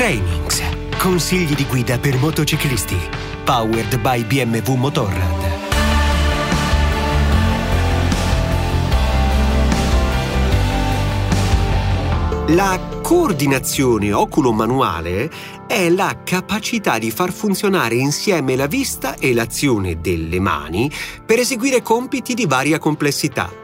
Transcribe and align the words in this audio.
Trainings. 0.00 0.62
Consigli 0.96 1.54
di 1.54 1.66
guida 1.66 1.98
per 1.98 2.16
motociclisti. 2.16 2.96
Powered 3.44 4.00
by 4.00 4.24
BMW 4.24 4.72
Motorrad. 4.72 5.48
La 12.46 12.80
coordinazione 13.02 14.14
oculo-manuale 14.14 15.30
è 15.66 15.90
la 15.90 16.22
capacità 16.24 16.98
di 16.98 17.10
far 17.10 17.30
funzionare 17.30 17.96
insieme 17.96 18.56
la 18.56 18.66
vista 18.66 19.16
e 19.16 19.34
l'azione 19.34 20.00
delle 20.00 20.40
mani 20.40 20.90
per 21.26 21.40
eseguire 21.40 21.82
compiti 21.82 22.32
di 22.32 22.46
varia 22.46 22.78
complessità. 22.78 23.59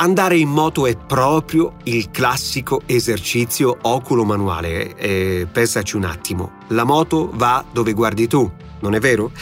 Andare 0.00 0.38
in 0.38 0.48
moto 0.48 0.86
è 0.86 0.96
proprio 0.96 1.74
il 1.82 2.12
classico 2.12 2.82
esercizio 2.86 3.78
oculo-manuale. 3.82 4.94
E 4.94 5.48
pensaci 5.50 5.96
un 5.96 6.04
attimo, 6.04 6.52
la 6.68 6.84
moto 6.84 7.28
va 7.34 7.64
dove 7.72 7.94
guardi 7.94 8.28
tu, 8.28 8.48
non 8.78 8.94
è 8.94 9.00
vero? 9.00 9.32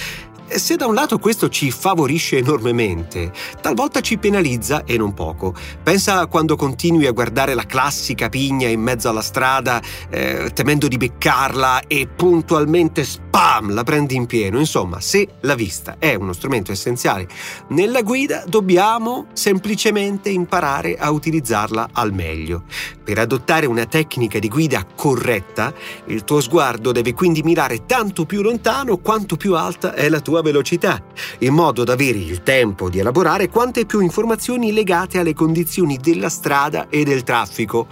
Se 0.49 0.77
da 0.77 0.87
un 0.87 0.95
lato 0.95 1.19
questo 1.19 1.49
ci 1.49 1.71
favorisce 1.71 2.39
enormemente, 2.39 3.33
talvolta 3.61 4.01
ci 4.01 4.17
penalizza 4.17 4.85
e 4.85 4.97
non 4.97 5.13
poco. 5.13 5.55
Pensa 5.83 6.27
quando 6.27 6.57
continui 6.57 7.07
a 7.07 7.11
guardare 7.11 7.53
la 7.53 7.67
classica 7.67 8.29
pigna 8.29 8.69
in 8.69 8.81
mezzo 8.81 9.09
alla 9.09 9.23
strada, 9.23 9.83
eh, 10.09 10.51
temendo 10.55 10.89
di 10.89 10.97
beccarla 10.97 11.83
e 11.89 12.07
puntualmente 12.07 13.05
spam 13.05 13.75
la 13.75 13.83
prendi 13.83 14.15
in 14.15 14.27
pieno. 14.27 14.59
Insomma, 14.59 15.01
se 15.01 15.29
la 15.41 15.55
vista 15.55 15.97
è 15.99 16.15
uno 16.15 16.33
strumento 16.33 16.73
essenziale 16.73 17.27
nella 17.69 18.03
guida, 18.03 18.45
dobbiamo 18.47 19.27
semplicemente 19.33 20.31
imparare 20.31 20.97
a 20.97 21.11
utilizzarla 21.11 21.89
al 21.93 22.15
meglio. 22.15 22.63
Per 23.05 23.19
adottare 23.19 23.67
una 23.67 23.85
tecnica 23.87 24.39
di 24.39 24.49
guida 24.49 24.87
corretta, 24.95 25.73
il 26.07 26.25
tuo 26.25 26.41
sguardo 26.41 26.93
deve 26.93 27.15
quindi 27.15 27.43
mirare 27.43 27.85
tanto 27.85 28.25
più 28.25 28.43
lontano 28.43 28.97
quanto 28.99 29.37
più 29.37 29.55
alta 29.55 29.93
è 29.93 30.09
la 30.09 30.21
tua 30.21 30.36
sua 30.37 30.43
velocità, 30.43 31.03
in 31.39 31.55
modo 31.55 31.85
da 31.85 31.95
avere 31.95 32.19
il 32.19 32.43
tempo 32.43 32.91
di 32.91 32.99
elaborare 32.99 33.49
quante 33.49 33.87
più 33.87 34.01
informazioni 34.01 34.73
legate 34.73 35.19
alle 35.19 35.33
condizioni 35.33 35.97
della 35.97 36.29
strada 36.29 36.89
e 36.91 37.05
del 37.05 37.23
traffico 37.23 37.87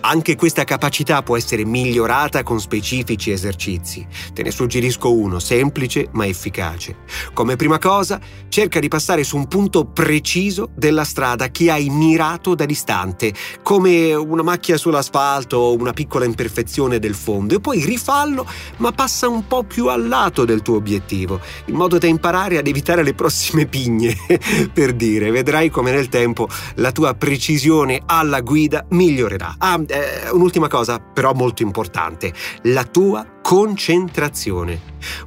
anche 0.00 0.36
questa 0.36 0.64
capacità 0.64 1.22
può 1.22 1.36
essere 1.36 1.64
migliorata 1.64 2.42
con 2.42 2.60
specifici 2.60 3.30
esercizi. 3.30 4.06
Te 4.32 4.42
ne 4.42 4.50
suggerisco 4.50 5.12
uno 5.12 5.38
semplice 5.38 6.08
ma 6.12 6.26
efficace. 6.26 6.96
Come 7.32 7.56
prima 7.56 7.78
cosa, 7.78 8.20
cerca 8.48 8.80
di 8.80 8.88
passare 8.88 9.24
su 9.24 9.36
un 9.36 9.48
punto 9.48 9.84
preciso 9.84 10.70
della 10.74 11.04
strada 11.04 11.48
che 11.50 11.70
hai 11.70 11.88
mirato 11.88 12.54
da 12.54 12.64
distante, 12.66 13.32
come 13.62 14.14
una 14.14 14.42
macchia 14.42 14.76
sull'asfalto 14.76 15.56
o 15.56 15.74
una 15.74 15.92
piccola 15.92 16.24
imperfezione 16.24 16.98
del 16.98 17.14
fondo, 17.14 17.56
e 17.56 17.60
poi 17.60 17.84
rifallo, 17.84 18.46
ma 18.78 18.92
passa 18.92 19.28
un 19.28 19.46
po' 19.46 19.64
più 19.64 19.88
al 19.88 20.06
lato 20.06 20.44
del 20.44 20.62
tuo 20.62 20.76
obiettivo, 20.76 21.40
in 21.66 21.74
modo 21.74 21.98
da 21.98 22.06
imparare 22.06 22.58
ad 22.58 22.66
evitare 22.66 23.02
le 23.02 23.14
prossime 23.14 23.66
pigne. 23.66 24.14
per 24.72 24.94
dire, 24.94 25.30
vedrai 25.30 25.70
come 25.70 25.90
nel 25.90 26.08
tempo 26.08 26.48
la 26.76 26.92
tua 26.92 27.14
precisione 27.14 28.02
alla 28.06 28.40
guida 28.40 28.84
migliorerà. 28.90 29.56
Ah, 29.58 29.80
eh, 29.86 30.30
un'ultima 30.30 30.68
cosa, 30.68 30.98
però 30.98 31.32
molto 31.32 31.62
importante, 31.62 32.32
la 32.62 32.84
tua 32.84 33.26
concentrazione. 33.42 34.80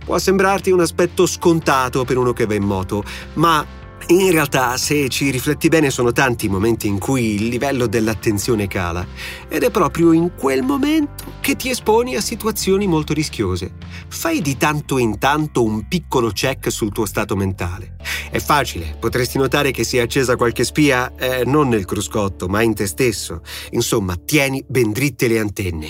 Può 0.04 0.18
sembrarti 0.18 0.72
un 0.72 0.82
aspetto 0.82 1.26
scontato 1.26 2.06
per 2.06 2.18
uno 2.18 2.34
che 2.34 2.46
va 2.46 2.54
in 2.54 2.64
moto, 2.64 3.04
ma 3.34 3.66
in 4.08 4.32
realtà, 4.32 4.76
se 4.78 5.08
ci 5.08 5.30
rifletti 5.30 5.68
bene, 5.68 5.92
sono 5.92 6.12
tanti 6.12 6.48
i 6.48 6.50
momenti 6.50 6.88
in 6.88 6.98
cui 6.98 7.36
il 7.36 7.48
livello 7.48 7.86
dell'attenzione 7.86 8.68
cala 8.68 9.06
ed 9.48 9.64
è 9.64 9.70
proprio 9.70 10.14
in 10.14 10.32
quel 10.36 10.64
momento 10.64 11.19
che 11.50 11.56
ti 11.56 11.70
esponi 11.72 12.16
a 12.16 12.22
situazioni 12.22 12.86
molto 12.86 13.12
rischiose. 13.12 13.72
Fai 14.08 14.40
di 14.40 14.56
tanto 14.56 15.00
in 15.00 15.18
tanto 15.18 15.64
un 15.64 15.88
piccolo 15.88 16.30
check 16.30 16.72
sul 16.72 16.92
tuo 16.92 17.08
stato 17.08 17.36
mentale. 17.36 17.96
È 18.30 18.38
facile, 18.38 18.96
potresti 19.00 19.40
notare 19.40 19.72
che 19.72 19.84
si 19.84 19.98
è 19.98 20.02
accesa 20.02 20.36
qualche 20.36 20.64
spia 20.64 21.12
eh, 21.16 21.46
non 21.46 21.70
nel 21.70 21.86
cruscotto, 21.86 22.48
ma 22.48 22.62
in 22.62 22.76
te 22.76 22.86
stesso. 22.86 23.42
Insomma, 23.72 24.16
tieni 24.16 24.64
ben 24.68 24.92
dritte 24.92 25.28
le 25.28 25.40
antenne. 25.40 25.90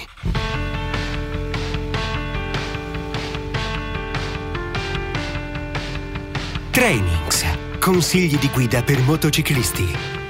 Trainings 6.71 7.45
Consigli 7.79 8.37
di 8.37 8.49
guida 8.53 8.81
per 8.81 9.01
motociclisti. 9.01 9.87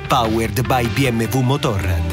Powered 0.07 0.65
by 0.65 0.87
BMW 0.87 1.41
Motorrad. 1.41 2.08